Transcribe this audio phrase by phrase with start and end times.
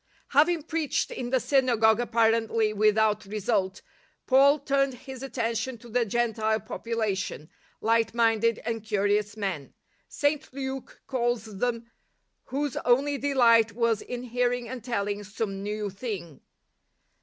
[0.33, 3.81] Flaving preached in the synagogue^ appar ently without result^
[4.25, 9.75] Paul turned his attention to the Gentile population —"light minded and curious men,"
[10.07, 10.51] St.
[10.51, 11.91] Luke calls them,"
[12.49, 16.41] whose only delight was in hearing and telling some new thing."